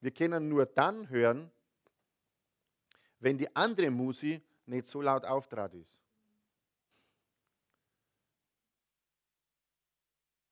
[0.00, 1.50] Wir können nur dann hören,
[3.22, 5.96] wenn die andere Musik nicht so laut auftrat ist.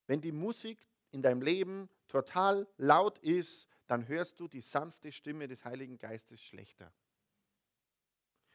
[0.06, 0.78] Wenn die Musik
[1.10, 6.40] in deinem Leben total laut ist, dann hörst du die sanfte Stimme des Heiligen Geistes
[6.40, 6.92] schlechter.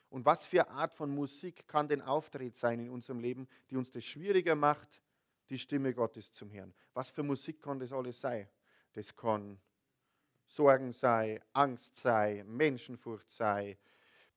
[0.10, 3.92] Und was für Art von Musik kann denn Auftritt sein in unserem Leben, die uns
[3.92, 5.02] das schwieriger macht,
[5.50, 6.74] die Stimme Gottes zu hören?
[6.94, 8.48] Was für Musik kann das alles sein?
[8.94, 9.60] Das kann
[10.48, 13.78] Sorgen sei, Angst sei, Menschenfurcht sei,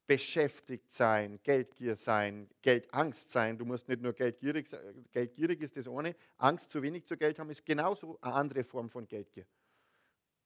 [0.08, 3.58] beschäftigt sein, Geldgier sein, Geldangst sein.
[3.58, 7.38] Du musst nicht nur geldgierig sein, geldgierig ist das ohne, Angst zu wenig zu Geld
[7.38, 9.46] haben ist genauso eine andere Form von Geldgier.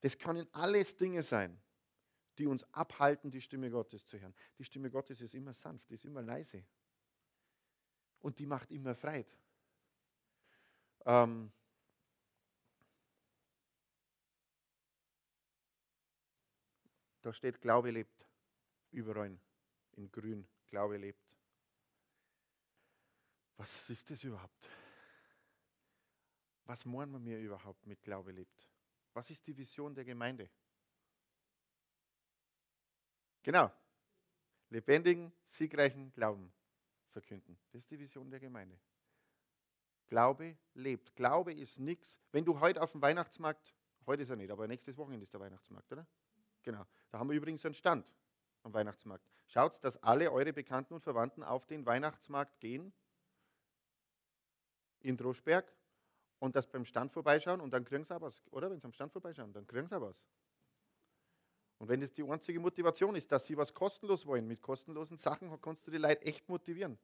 [0.01, 1.63] Das können alles Dinge sein,
[2.39, 4.35] die uns abhalten, die Stimme Gottes zu hören.
[4.59, 6.65] Die Stimme Gottes ist immer sanft, ist immer leise.
[8.19, 9.33] Und die macht immer Freit.
[11.05, 11.53] Ähm,
[17.21, 18.27] da steht, Glaube lebt.
[18.91, 19.39] Überall
[19.97, 21.33] in grün, Glaube lebt.
[23.57, 24.69] Was ist das überhaupt?
[26.65, 28.69] Was meinen wir überhaupt mit Glaube lebt?
[29.13, 30.49] Was ist die Vision der Gemeinde?
[33.43, 33.71] Genau.
[34.71, 36.53] Lebendigen, siegreichen Glauben
[37.11, 37.59] verkünden.
[37.71, 38.79] Das ist die Vision der Gemeinde.
[40.07, 41.15] Glaube lebt.
[41.15, 42.19] Glaube ist nichts.
[42.31, 43.75] Wenn du heute auf dem Weihnachtsmarkt,
[44.07, 46.07] heute ist er nicht, aber nächstes Wochenende ist der Weihnachtsmarkt, oder?
[46.63, 46.87] Genau.
[47.11, 48.07] Da haben wir übrigens einen Stand
[48.63, 49.27] am Weihnachtsmarkt.
[49.53, 52.91] Schaut, dass alle eure Bekannten und Verwandten auf den Weihnachtsmarkt gehen
[55.01, 55.71] in Droschberg
[56.39, 58.43] und das beim Stand vorbeischauen und dann kriegen sie auch was.
[58.51, 60.25] Oder wenn sie am Stand vorbeischauen, dann kriegen sie auch was.
[61.77, 65.51] Und wenn das die einzige Motivation ist, dass sie was kostenlos wollen, mit kostenlosen Sachen
[65.61, 66.99] kannst du die Leute echt motivieren.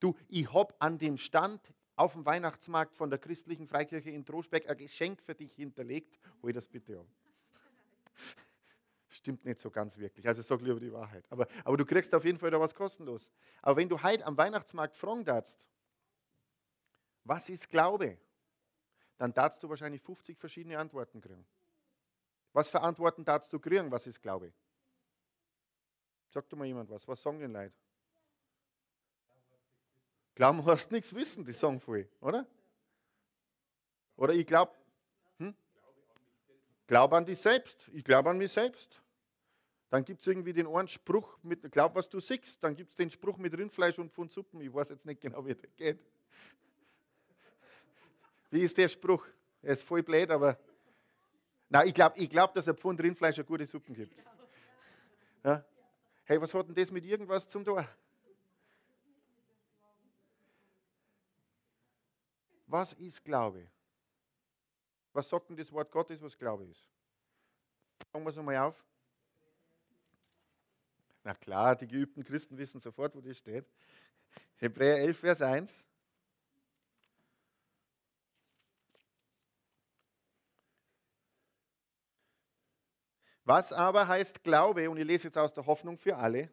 [0.00, 1.60] Du, ich habe an dem Stand
[1.94, 6.18] auf dem Weihnachtsmarkt von der christlichen Freikirche in Droschberg ein Geschenk für dich hinterlegt.
[6.42, 7.06] Hol das bitte an.
[9.26, 10.24] Stimmt nicht so ganz wirklich.
[10.28, 11.24] Also sag lieber die Wahrheit.
[11.30, 13.28] Aber, aber du kriegst auf jeden Fall da was kostenlos.
[13.60, 15.58] Aber wenn du heute am Weihnachtsmarkt fragen darfst,
[17.24, 18.18] was ist Glaube?
[19.18, 21.44] dann darfst du wahrscheinlich 50 verschiedene Antworten kriegen.
[22.52, 23.90] Was für Antworten darfst du kriegen?
[23.90, 24.52] Was ist Glaube?
[26.28, 27.08] Sagt doch mal jemand was.
[27.08, 27.74] Was sagen denn Leute?
[30.36, 32.46] Glauben heißt nichts wissen, die sagen viel, oder?
[34.16, 34.72] Oder ich glaube,
[35.38, 35.52] hm?
[36.86, 37.88] glaube an dich selbst.
[37.92, 39.02] Ich glaube an mich selbst.
[39.88, 42.62] Dann gibt es irgendwie den einen Spruch mit, glaub, was du siehst.
[42.62, 44.60] Dann gibt es den Spruch mit Rindfleisch und von Suppen.
[44.60, 46.00] Ich weiß jetzt nicht genau, wie der geht.
[48.50, 49.24] Wie ist der Spruch?
[49.62, 50.58] Er ist voll blöd, aber.
[51.68, 54.22] Nein, ich glaube, ich glaub, dass ein Pfund Rindfleisch eine gute Suppen gibt.
[55.44, 55.64] Ja?
[56.24, 57.86] Hey, was hat denn das mit irgendwas zum Tor?
[62.66, 63.68] Was ist Glaube?
[65.12, 66.88] Was sagt denn das Wort Gottes, was Glaube ist?
[68.10, 68.84] Fangen wir es einmal auf.
[71.26, 73.66] Na klar, die geübten Christen wissen sofort, wo das steht.
[74.58, 75.72] Hebräer 11, Vers 1.
[83.42, 84.88] Was aber heißt Glaube?
[84.88, 86.48] Und ich lese jetzt aus der Hoffnung für alle.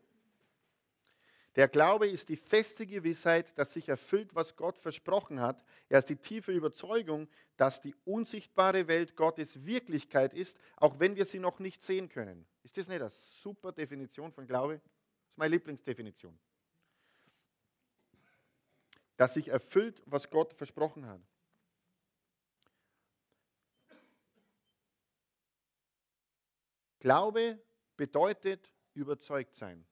[1.56, 5.64] Der Glaube ist die feste Gewissheit, dass sich erfüllt, was Gott versprochen hat.
[5.88, 11.26] Er ist die tiefe Überzeugung, dass die unsichtbare Welt Gottes Wirklichkeit ist, auch wenn wir
[11.26, 12.48] sie noch nicht sehen können.
[12.64, 14.80] Ist das nicht eine super Definition von Glaube?
[14.80, 14.84] Das
[15.32, 16.38] ist meine Lieblingsdefinition.
[19.16, 21.22] Dass sich erfüllt, was Gott versprochen hat.
[27.00, 27.60] Glaube
[27.96, 29.86] bedeutet überzeugt sein,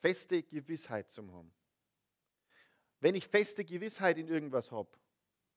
[0.00, 1.52] feste Gewissheit zu haben.
[3.00, 4.90] Wenn ich feste Gewissheit in irgendwas habe,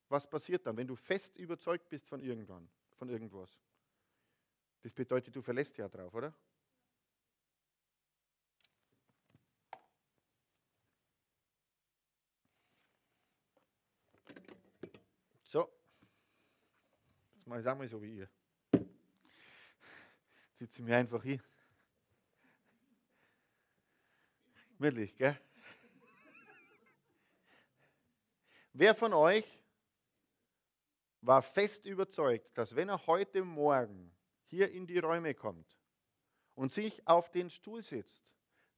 [0.08, 3.58] was passiert dann, wenn du fest überzeugt bist von irgendwann, von irgendwas?
[4.82, 6.34] Das bedeutet, du verlässt ja drauf, oder?
[17.50, 18.28] mache ich es auch mal so wie ihr.
[20.56, 21.42] Sitze mir einfach hin.
[24.80, 25.38] Gemütlich, gell?
[28.72, 29.44] Wer von euch
[31.20, 34.10] war fest überzeugt, dass wenn er heute Morgen
[34.46, 35.76] hier in die Räume kommt
[36.54, 38.24] und sich auf den Stuhl sitzt,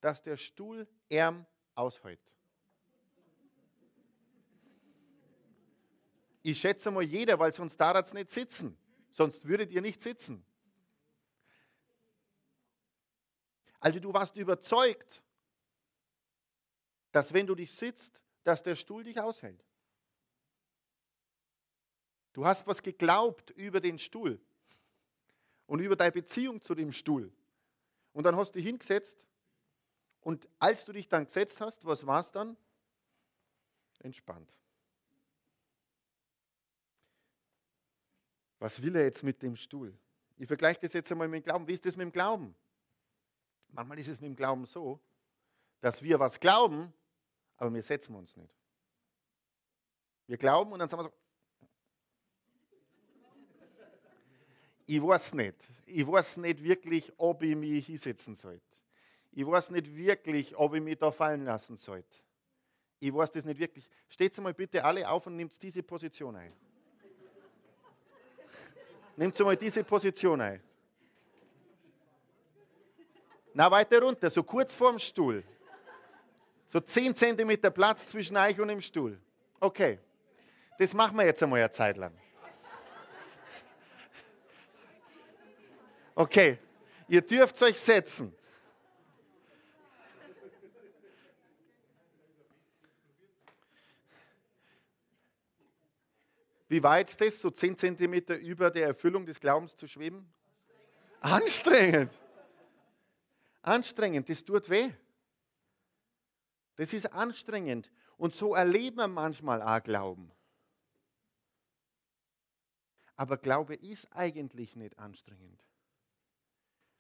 [0.01, 2.19] dass der Stuhl Ärm aushält?
[6.43, 8.77] Ich schätze mal jeder, weil sonst darf es nicht sitzen.
[9.13, 10.45] Sonst würdet ihr nicht sitzen.
[13.79, 15.23] Also du warst überzeugt,
[17.13, 19.63] dass wenn du dich sitzt, dass der Stuhl dich aushält.
[22.33, 24.41] Du hast was geglaubt über den Stuhl
[25.67, 27.31] und über deine Beziehung zu dem Stuhl.
[28.13, 29.23] Und dann hast du dich hingesetzt
[30.21, 32.57] und als du dich dann gesetzt hast, was war es dann?
[34.01, 34.53] Entspannt.
[38.59, 39.97] Was will er jetzt mit dem Stuhl?
[40.39, 41.69] Ich vergleiche das jetzt einmal mit dem Glauben.
[41.69, 42.55] Wie ist das mit dem Glauben?
[43.69, 45.01] Manchmal ist es mit dem Glauben so,
[45.81, 46.93] dass wir was glauben,
[47.57, 48.55] aber wir setzen uns nicht.
[50.27, 51.15] Wir glauben und dann sagen wir so,
[54.87, 55.57] ich weiß nicht.
[55.87, 58.65] Ich weiß nicht wirklich, ob ich mich hinsetzen sollte.
[59.33, 62.17] Ich weiß nicht wirklich, ob ich mich da fallen lassen sollte.
[63.01, 63.89] Ich weiß das nicht wirklich.
[64.09, 66.53] Steht mal bitte alle auf und nimmt diese Position ein.
[69.17, 70.63] Nehmt mal diese Position ein.
[73.55, 75.45] Na, weiter runter, so kurz vorm Stuhl.
[76.73, 79.21] So 10 cm Platz zwischen euch und dem Stuhl.
[79.61, 79.99] Okay,
[80.79, 82.17] das machen wir jetzt einmal eine Zeit lang.
[86.15, 86.59] Okay,
[87.09, 88.35] ihr dürft euch setzen.
[96.69, 100.27] Wie weit ist das, so 10 cm über der Erfüllung des Glaubens zu schweben?
[101.21, 102.19] Anstrengend.
[103.61, 104.91] Anstrengend, das tut weh.
[106.83, 107.93] Das ist anstrengend.
[108.17, 110.33] Und so erleben wir manchmal auch Glauben.
[113.15, 115.63] Aber Glaube ist eigentlich nicht anstrengend.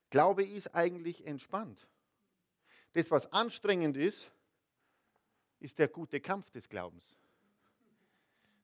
[0.09, 1.85] Glaube ist eigentlich entspannt.
[2.92, 4.31] Das, was anstrengend ist,
[5.59, 7.16] ist der gute Kampf des Glaubens.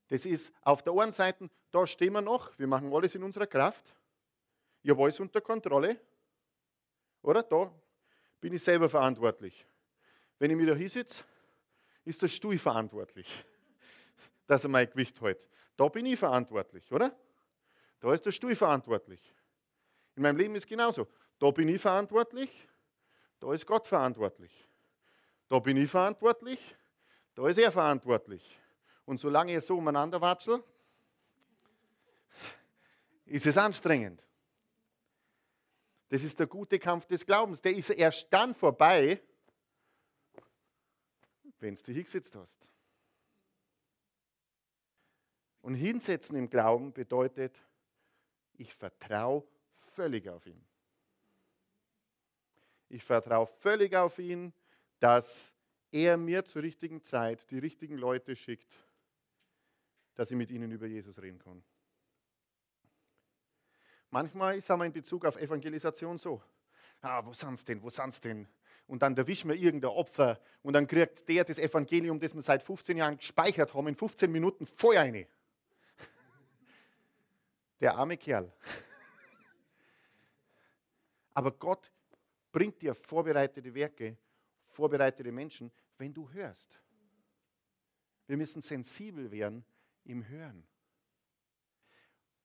[0.06, 3.48] Das ist auf der einen Seite, da stehen wir noch, wir machen alles in unserer
[3.48, 3.92] Kraft.
[4.84, 6.00] Ich habe alles unter Kontrolle.
[7.22, 7.42] Oder?
[7.42, 7.74] Da
[8.40, 9.66] bin ich selber verantwortlich.
[10.38, 11.24] Wenn ich mich da hinsitze,
[12.04, 13.26] ist der Stuhl verantwortlich,
[14.46, 15.38] dass er mein Gewicht hält.
[15.76, 17.14] Da bin ich verantwortlich, oder?
[18.00, 19.20] Da ist der Stuhl verantwortlich.
[20.16, 21.06] In meinem Leben ist es genauso.
[21.38, 22.50] Da bin ich verantwortlich,
[23.38, 24.52] da ist Gott verantwortlich.
[25.48, 26.58] Da bin ich verantwortlich,
[27.34, 28.58] da ist er verantwortlich.
[29.04, 30.62] Und solange ihr so umeinander watschelt,
[33.26, 34.26] ist es anstrengend.
[36.08, 37.60] Das ist der gute Kampf des Glaubens.
[37.60, 39.20] Der ist erst dann vorbei,
[41.60, 42.58] wenn du dich hingesetzt hast.
[45.60, 47.54] Und hinsetzen im Glauben bedeutet,
[48.54, 49.44] ich vertraue
[49.94, 50.64] völlig auf ihn.
[52.88, 54.52] Ich vertraue völlig auf ihn,
[54.98, 55.52] dass
[55.90, 58.72] er mir zur richtigen Zeit die richtigen Leute schickt,
[60.14, 61.62] dass ich mit ihnen über Jesus reden kann.
[64.10, 66.42] Manchmal ist aber in Bezug auf Evangelisation so.
[67.02, 67.82] Ah, wo sind sie denn?
[67.82, 68.48] Wo sind sie denn?
[68.88, 72.62] Und dann erwischen wir irgendein Opfer und dann kriegt der das Evangelium, das wir seit
[72.62, 75.26] 15 Jahren gespeichert haben, in 15 Minuten Feuer rein.
[77.80, 78.50] Der arme Kerl.
[81.34, 81.92] Aber Gott
[82.50, 84.16] bringt dir vorbereitete Werke,
[84.68, 86.80] vorbereitete Menschen, wenn du hörst.
[88.26, 89.66] Wir müssen sensibel werden
[90.04, 90.66] im Hören.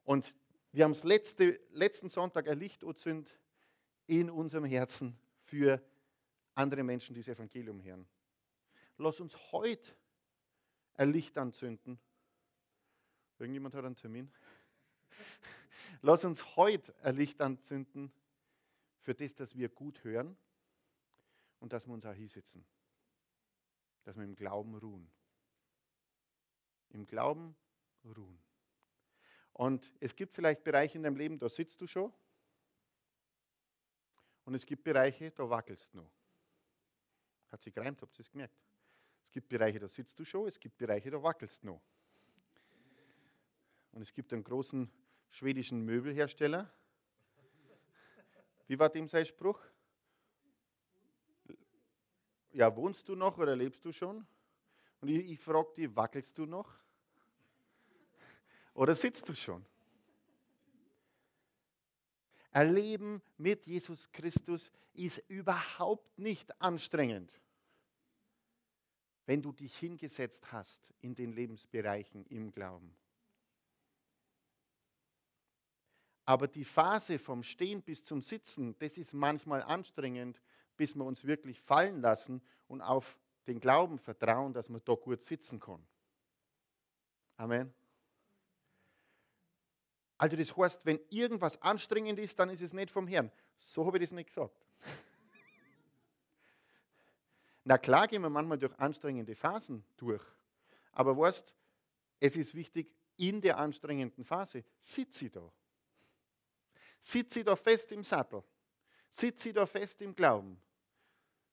[0.04, 0.36] Und
[0.74, 3.34] wir haben es letzte, letzten Sonntag ein Licht entzündet
[4.08, 5.82] in unserem Herzen für
[6.56, 8.08] andere Menschen, die das Evangelium hören.
[8.98, 9.92] Lass uns heute
[10.96, 12.00] ein Licht anzünden.
[13.40, 14.32] Irgendjemand hat einen Termin?
[16.02, 18.12] Lass uns heute ein Licht anzünden
[19.02, 20.38] für das, dass wir gut hören
[21.60, 22.66] und dass wir uns auch hinsetzen.
[24.04, 25.10] Dass wir im Glauben ruhen
[26.94, 27.56] im Glauben
[28.06, 28.40] ruhen.
[29.52, 32.12] Und es gibt vielleicht Bereiche in deinem Leben, da sitzt du schon.
[34.46, 36.12] Und es gibt Bereiche, da wackelst du noch.
[37.54, 38.58] Hat sich gereimt, habt ihr es gemerkt?
[39.28, 41.82] Es gibt Bereiche, da sitzt du schon, es gibt Bereiche, da wackelst du noch.
[43.92, 44.90] Und es gibt einen großen
[45.30, 46.74] schwedischen Möbelhersteller.
[48.66, 49.62] Wie war dem sein Spruch?
[52.54, 54.26] Ja, wohnst du noch oder lebst du schon?
[55.00, 56.74] Und ich, ich frage dich, wackelst du noch?
[58.74, 59.64] Oder sitzt du schon?
[62.50, 67.43] Erleben mit Jesus Christus ist überhaupt nicht anstrengend,
[69.26, 72.96] wenn du dich hingesetzt hast in den Lebensbereichen im Glauben.
[76.26, 80.42] Aber die Phase vom Stehen bis zum Sitzen, das ist manchmal anstrengend,
[80.78, 85.22] bis wir uns wirklich fallen lassen und auf den Glauben vertrauen, dass man da gut
[85.22, 85.86] sitzen kann.
[87.36, 87.74] Amen.
[90.18, 93.30] Also das heißt, wenn irgendwas anstrengend ist, dann ist es nicht vom Herrn.
[93.58, 94.66] So habe ich das nicht gesagt.
[97.64, 100.24] Na klar gehen wir manchmal durch anstrengende Phasen durch.
[100.92, 101.54] Aber weißt,
[102.20, 105.52] es ist wichtig, in der anstrengenden Phase sitze ich da.
[107.00, 108.44] Sitze ich da fest im Sattel.
[109.12, 110.60] Sitze ich da fest im Glauben.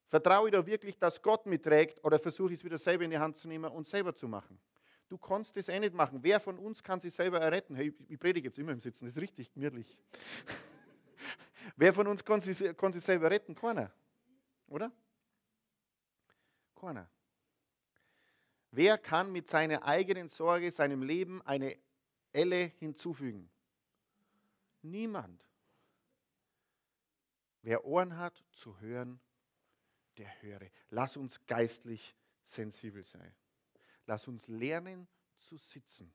[0.07, 3.19] Vertraue ich da wirklich, dass Gott mitträgt oder versuche ich es wieder selber in die
[3.19, 4.59] Hand zu nehmen und selber zu machen?
[5.07, 6.19] Du kannst das eh nicht machen.
[6.21, 7.75] Wer von uns kann sich selber erretten?
[7.75, 9.97] Hey, ich predige jetzt immer im Sitzen, das ist richtig gemütlich.
[11.75, 13.53] Wer von uns kann sich, kann sich selber retten?
[13.53, 13.91] Keiner.
[14.67, 14.91] Oder?
[16.81, 17.07] Keiner.
[18.71, 21.77] Wer kann mit seiner eigenen Sorge seinem Leben eine
[22.33, 23.51] Elle hinzufügen?
[24.81, 25.45] Niemand.
[27.61, 29.19] Wer Ohren hat zu hören,
[30.17, 30.71] der höre.
[30.89, 32.15] Lass uns geistlich
[32.47, 33.31] sensibel sein.
[34.07, 36.11] Lass uns lernen zu sitzen.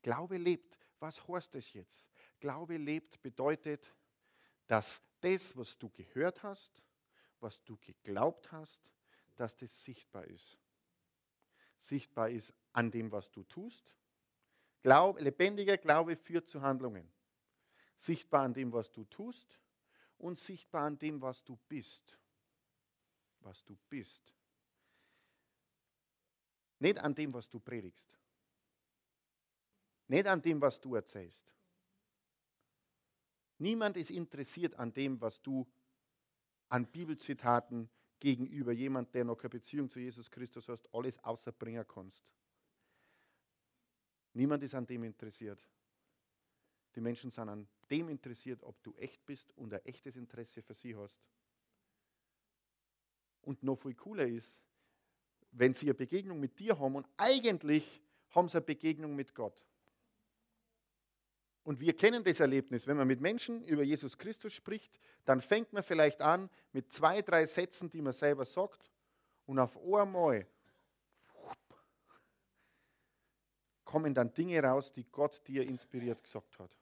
[0.00, 0.78] Glaube lebt.
[0.98, 2.06] Was heißt das jetzt?
[2.40, 3.94] Glaube lebt bedeutet,
[4.66, 6.82] dass das, was du gehört hast,
[7.40, 8.80] was du geglaubt hast,
[9.42, 10.56] dass das sichtbar ist.
[11.80, 13.92] Sichtbar ist an dem, was du tust.
[14.82, 17.12] Glaub, lebendiger Glaube führt zu Handlungen.
[17.96, 19.58] Sichtbar an dem, was du tust
[20.16, 22.16] und sichtbar an dem, was du bist.
[23.40, 24.32] Was du bist.
[26.78, 28.16] Nicht an dem, was du predigst.
[30.06, 31.52] Nicht an dem, was du erzählst.
[33.58, 35.66] Niemand ist interessiert an dem, was du
[36.68, 37.90] an Bibelzitaten
[38.22, 42.24] gegenüber jemand, der noch keine Beziehung zu Jesus Christus hast, alles außerbringen kannst.
[44.32, 45.60] Niemand ist an dem interessiert.
[46.94, 50.74] Die Menschen sind an dem interessiert, ob du echt bist und ein echtes Interesse für
[50.74, 51.20] sie hast.
[53.40, 54.56] Und noch viel cooler ist,
[55.50, 59.66] wenn sie eine Begegnung mit dir haben und eigentlich haben sie eine Begegnung mit Gott.
[61.64, 65.72] Und wir kennen das Erlebnis, wenn man mit Menschen über Jesus Christus spricht, dann fängt
[65.72, 68.90] man vielleicht an mit zwei, drei Sätzen, die man selber sagt,
[69.46, 70.46] und auf einmal
[73.84, 76.76] kommen dann Dinge raus, die Gott dir inspiriert gesagt hat.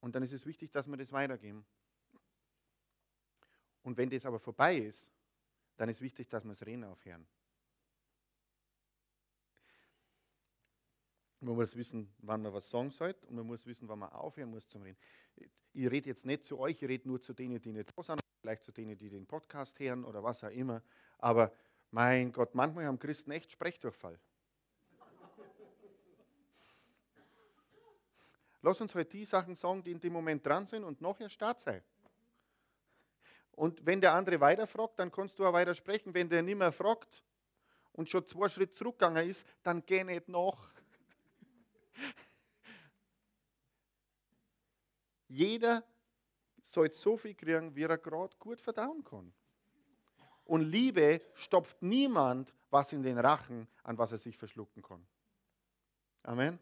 [0.00, 1.66] Und dann ist es wichtig, dass wir das weitergeben.
[3.82, 5.08] Und wenn das aber vorbei ist,
[5.76, 7.26] dann ist wichtig, dass wir das Reden aufhören.
[11.40, 14.50] Man muss wissen, wann man was sagen sollte und man muss wissen, wann man aufhören
[14.50, 14.98] muss zum Reden.
[15.72, 18.20] Ich rede jetzt nicht zu euch, ich rede nur zu denen, die nicht da sind,
[18.42, 20.82] vielleicht zu denen, die den Podcast hören oder was auch immer.
[21.18, 21.52] Aber
[21.90, 24.18] mein Gott, manchmal haben Christen echt Sprechdurchfall.
[28.62, 31.60] Lass uns halt die Sachen sagen, die in dem Moment dran sind und nachher Start
[31.62, 31.82] sein.
[33.52, 36.14] Und wenn der andere weiterfragt, dann kannst du auch weiter sprechen.
[36.14, 37.24] Wenn der nicht mehr fragt
[37.92, 40.70] und schon zwei Schritte zurückgegangen ist, dann geh nicht nach.
[45.30, 45.84] Jeder
[46.62, 49.32] soll so viel kriegen, wie er gerade gut verdauen kann.
[50.44, 55.06] Und Liebe stopft niemand was in den Rachen, an was er sich verschlucken kann.
[56.24, 56.58] Amen.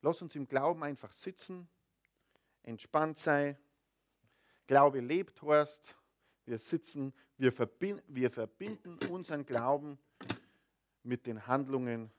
[0.00, 1.68] Lass uns im Glauben einfach sitzen,
[2.62, 3.56] entspannt sein
[4.66, 5.96] Glaube lebt heißt,
[6.44, 9.98] wir sitzen, wir verbinden, wir verbinden unseren Glauben
[11.02, 12.10] mit den Handlungen,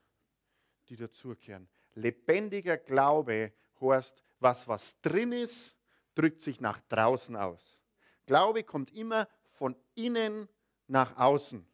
[0.90, 1.70] die dazugehören.
[1.96, 5.76] Lebendiger Glaube heißt, was was drin ist,
[6.16, 7.80] drückt sich nach draußen aus.
[8.26, 10.50] Glaube kommt immer von innen
[10.88, 11.66] nach außen.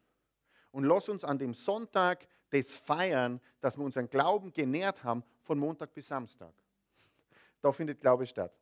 [0.70, 5.58] Und lass uns an dem Sonntag das feiern, dass wir unseren Glauben genährt haben von
[5.58, 6.52] Montag bis Samstag.
[7.60, 8.52] Da findet Glaube statt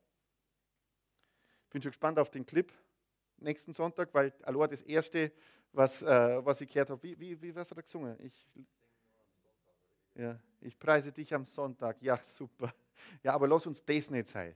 [1.77, 2.73] bin schon gespannt auf den Clip
[3.37, 5.31] nächsten Sonntag, weil allein das erste,
[5.73, 8.17] was, äh, was ich gehört habe, wie, wie, wie was hat er gesungen?
[8.25, 8.49] Ich,
[10.15, 12.01] ja, ich preise dich am Sonntag.
[12.01, 12.73] Ja, super.
[13.23, 14.55] Ja, aber lass uns das nicht sein.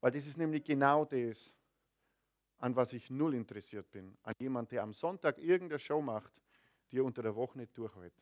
[0.00, 1.52] Weil das ist nämlich genau das,
[2.58, 4.16] an was ich null interessiert bin.
[4.22, 6.32] An jemand, der am Sonntag irgendeine Show macht,
[6.90, 8.14] die er unter der Woche nicht durchhält.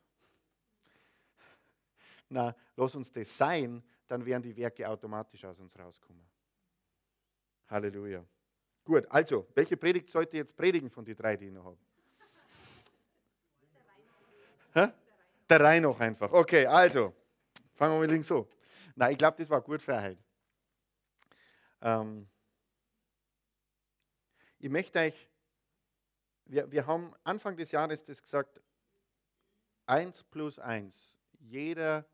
[2.28, 6.26] Na, lass uns das sein, dann werden die Werke automatisch aus uns rauskommen.
[7.68, 8.24] Halleluja.
[8.84, 11.78] Gut, also, welche Predigt sollte ich jetzt predigen von den drei, die ich noch habe?
[15.48, 16.30] Der Reihe noch einfach.
[16.32, 17.14] Okay, also,
[17.74, 18.48] fangen wir mit links so.
[18.96, 20.18] Nein, ich glaube, das war gut für heute.
[21.82, 22.26] Ähm,
[24.58, 25.28] ich möchte euch,
[26.46, 28.58] wir, wir haben Anfang des Jahres das gesagt,
[29.84, 31.12] 1 plus 1.
[31.40, 32.06] Jeder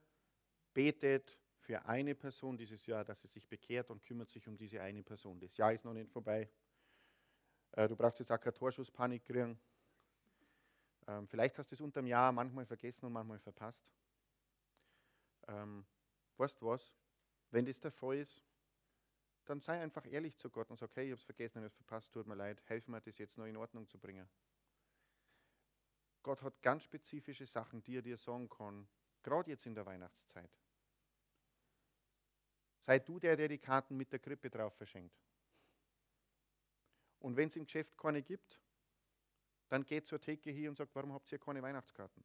[0.74, 4.82] betet für eine Person dieses Jahr, dass sie sich bekehrt und kümmert sich um diese
[4.82, 5.38] eine Person.
[5.38, 6.50] Das Jahr ist noch nicht vorbei.
[7.70, 9.56] Äh, du brauchst jetzt auch keine Torschusspanik kriegen.
[11.06, 13.86] Ähm, vielleicht hast du es unterm Jahr manchmal vergessen und manchmal verpasst.
[16.42, 16.92] Weißt du was?
[17.52, 18.42] Wenn das der Fall ist,
[19.44, 21.66] dann sei einfach ehrlich zu Gott und sag, okay, ich habe es vergessen, ich habe
[21.66, 24.28] es verpasst, tut mir leid, helf mir, das jetzt noch in Ordnung zu bringen.
[26.24, 28.88] Gott hat ganz spezifische Sachen, die er dir sagen kann,
[29.22, 30.50] gerade jetzt in der Weihnachtszeit.
[32.86, 35.16] Sei du der, der die Karten mit der Krippe drauf verschenkt.
[37.20, 38.60] Und wenn es im Geschäft keine gibt,
[39.68, 42.24] dann geht zur Theke hier und sagt, warum habt ihr keine Weihnachtskarten?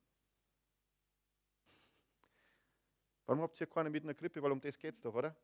[3.28, 4.41] Warum habt ihr keine mit einer Krippe?
[4.41, 5.36] Weil um das geht es doch, oder?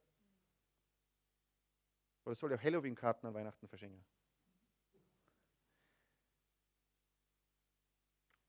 [2.26, 4.04] Oder soll ja Halloween-Karten an Weihnachten verschenken?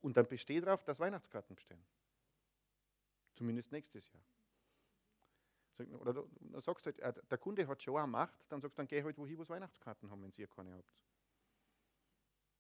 [0.00, 1.84] Und dann besteht darauf, dass Weihnachtskarten bestehen.
[3.34, 4.22] Zumindest nächstes Jahr.
[5.98, 8.86] Oder du sagst halt, äh, der Kunde hat schon eine Macht, dann sagst du, dann
[8.86, 10.94] geh halt wohin, wo es Weihnachtskarten haben, wenn ihr keine habt.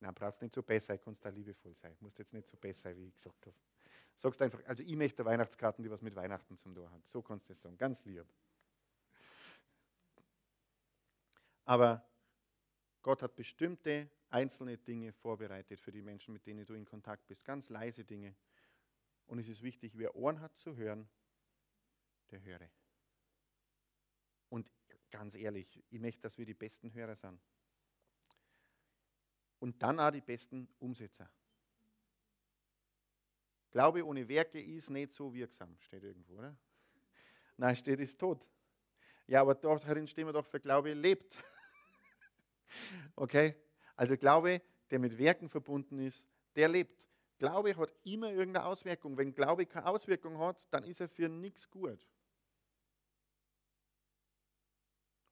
[0.00, 1.96] Nein, brauchst nicht so besser, kannst da liebevoll sein.
[2.00, 3.56] Musst jetzt nicht so besser, wie ich gesagt habe.
[4.16, 7.02] Sagst einfach, also ich möchte Weihnachtskarten, die was mit Weihnachten zum tun haben.
[7.06, 8.26] So kannst du es sagen, ganz lieb.
[11.64, 12.06] Aber
[13.02, 17.44] Gott hat bestimmte einzelne Dinge vorbereitet für die Menschen, mit denen du in Kontakt bist.
[17.44, 18.34] Ganz leise Dinge.
[19.26, 21.08] Und es ist wichtig, wer Ohren hat zu hören,
[22.30, 22.68] der höre.
[24.48, 24.70] Und
[25.10, 27.40] ganz ehrlich, ich möchte, dass wir die besten Hörer sind.
[29.60, 31.30] Und dann auch die besten Umsetzer.
[33.74, 36.56] Glaube ohne Werke ist nicht so wirksam, steht irgendwo, oder?
[37.56, 38.46] Nein, steht, ist tot.
[39.26, 41.36] Ja, aber darin stehen wir doch für Glaube lebt.
[43.16, 43.56] okay?
[43.96, 44.62] Also Glaube,
[44.92, 46.22] der mit Werken verbunden ist,
[46.54, 47.04] der lebt.
[47.38, 49.16] Glaube hat immer irgendeine Auswirkung.
[49.16, 51.98] Wenn Glaube keine Auswirkung hat, dann ist er für nichts gut.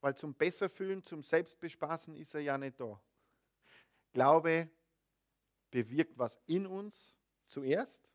[0.01, 3.01] Weil zum Besserfühlen, zum Selbstbespaßen ist er ja nicht da.
[4.12, 4.68] Glaube
[5.70, 7.16] bewirkt was in uns
[7.47, 8.11] zuerst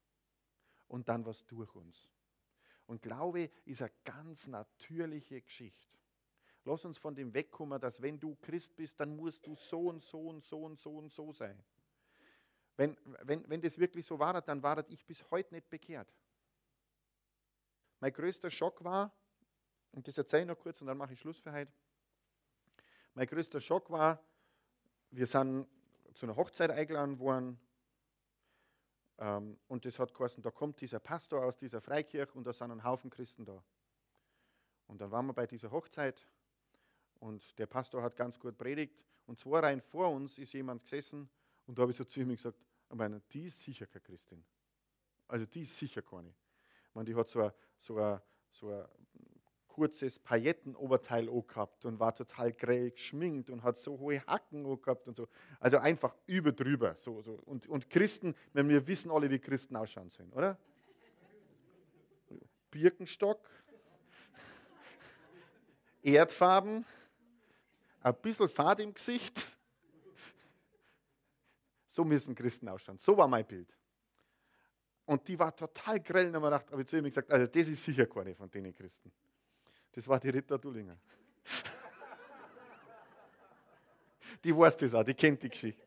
[0.87, 2.09] und dann was durch uns.
[2.85, 5.97] Und Glaube ist eine ganz natürliche Geschichte.
[6.63, 10.03] Lass uns von dem wegkommen, dass wenn du Christ bist, dann musst du so und
[10.03, 11.61] so und so und so und so sein.
[12.75, 16.13] Wenn, wenn, wenn das wirklich so war, dann war ich bis heute nicht bekehrt.
[17.99, 19.11] Mein größter Schock war,
[19.91, 21.71] und das erzähle ich noch kurz und dann mache ich Schluss für heute.
[23.15, 24.21] Mein größter Schock war,
[25.09, 25.67] wir sind
[26.13, 27.59] zu einer Hochzeit eingeladen worden
[29.19, 32.71] ähm, und das hat geheißen, da kommt dieser Pastor aus dieser Freikirche und da sind
[32.71, 33.63] ein Haufen Christen da.
[34.87, 36.27] Und dann waren wir bei dieser Hochzeit
[37.19, 41.29] und der Pastor hat ganz gut predigt und zwei Reihen vor uns ist jemand gesessen
[41.65, 42.57] und da habe ich so zu ihm gesagt,
[42.89, 44.45] ich meine, die ist sicher keine Christin.
[45.27, 46.29] Also die ist sicher keine.
[46.29, 48.85] Ich meine, die hat so ein, so ein, so ein
[49.77, 55.15] kurzes Paillettenoberteil gehabt und war total grell geschminkt und hat so hohe Hacken gehabt und
[55.15, 55.27] so.
[55.59, 56.95] Also einfach überdrüber.
[56.97, 57.33] So, so.
[57.45, 60.57] Und, und Christen, wenn wir wissen alle, wie Christen ausschauen sollen, oder?
[62.71, 63.47] Birkenstock,
[66.01, 66.83] Erdfarben,
[68.01, 69.45] ein bisschen Fahrt im Gesicht.
[71.89, 72.97] So müssen Christen ausschauen.
[72.97, 73.71] So war mein Bild.
[75.05, 78.07] Und die war total grell und habe ich zu ihm gesagt, also das ist sicher
[78.07, 79.11] keine von denen Christen.
[79.97, 80.95] Das war die Ritter Dullinger.
[84.43, 85.81] die weiß das auch, die kennt die Geschichte.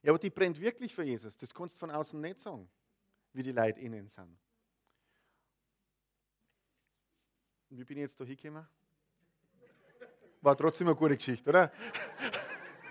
[0.00, 1.36] Ja, aber die brennt wirklich für Jesus.
[1.36, 2.66] Das kannst du von außen nicht sagen,
[3.34, 4.38] wie die Leute innen sind.
[7.68, 8.66] Und wie bin ich jetzt da hingekommen?
[10.40, 11.70] War trotzdem eine gute Geschichte, oder?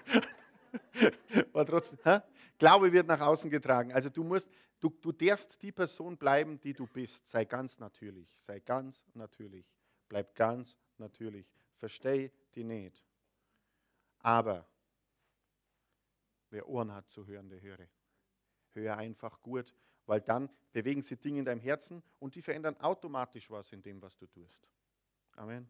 [1.54, 1.98] War trotzdem.
[2.04, 2.20] Hä?
[2.60, 3.94] Glaube wird nach außen getragen.
[3.94, 4.48] Also du musst,
[4.82, 7.28] du, du darfst die Person bleiben, die du bist.
[7.30, 8.28] Sei ganz natürlich.
[8.46, 9.66] Sei ganz natürlich.
[10.10, 11.48] Bleib ganz natürlich.
[11.78, 13.06] Versteh die nicht.
[14.20, 14.68] Aber
[16.50, 17.88] wer Ohren hat zu hören, der höre.
[18.74, 19.74] Höre einfach gut,
[20.06, 24.02] weil dann bewegen sich Dinge in deinem Herzen und die verändern automatisch was in dem,
[24.02, 24.68] was du tust.
[25.36, 25.68] Amen.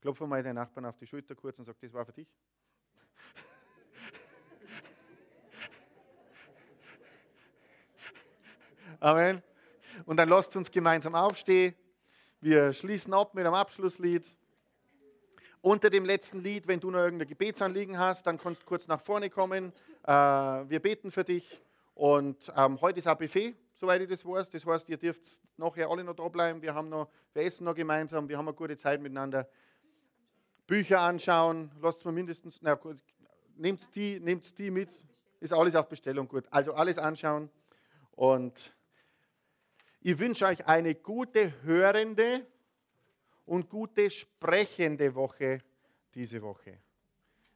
[0.00, 2.28] Klopfe mal deinen Nachbarn auf die Schulter kurz und sag, das war für dich.
[9.00, 9.42] Amen.
[10.06, 11.72] Und dann lasst uns gemeinsam aufstehen.
[12.40, 14.24] Wir schließen ab mit einem Abschlusslied.
[15.60, 19.00] Unter dem letzten Lied, wenn du noch irgendein Gebetsanliegen hast, dann kannst du kurz nach
[19.00, 19.72] vorne kommen.
[20.02, 21.60] Äh, wir beten für dich.
[21.94, 23.54] Und ähm, heute ist ein Buffet.
[23.76, 24.50] soweit ich das weiß.
[24.50, 25.22] Das heißt, ihr dürft
[25.56, 26.60] nachher alle noch da bleiben.
[26.60, 29.48] Wir haben noch, wir essen noch gemeinsam, wir haben eine gute Zeit miteinander.
[30.66, 32.98] Bücher anschauen, lasst mal mindestens, na gut,
[33.56, 34.90] nehmt die, nehmt die mit,
[35.38, 36.44] ist alles auf Bestellung gut.
[36.50, 37.48] Also alles anschauen
[38.16, 38.72] und
[40.00, 42.46] ich wünsche euch eine gute hörende
[43.46, 45.60] und gute sprechende Woche
[46.14, 46.78] diese Woche.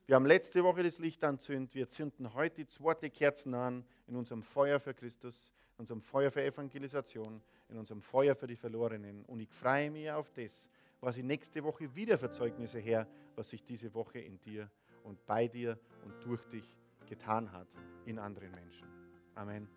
[0.07, 1.74] Wir haben letzte Woche das Licht anzündet.
[1.74, 6.43] Wir zünden heute zweite Kerzen an in unserem Feuer für Christus, in unserem Feuer für
[6.43, 9.24] Evangelisation, in unserem Feuer für die Verlorenen.
[9.26, 10.68] Und ich freue mich auf das,
[11.01, 14.68] was ich nächste Woche wieder für Zeugnisse her, was sich diese Woche in dir
[15.05, 16.68] und bei dir und durch dich
[17.09, 17.68] getan hat
[18.05, 18.86] in anderen Menschen.
[19.34, 19.68] Amen.